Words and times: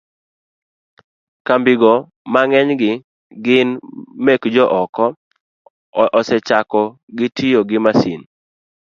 kambigo 1.47 1.93
mang'eny 2.33 2.71
gi 2.81 2.91
gin 3.45 3.69
mekjo 4.25 4.65
oko, 4.81 5.05
asechako 6.19 6.81
gi 7.17 7.27
tiyo 7.37 7.59
gi 7.69 7.77
masin 7.85 8.21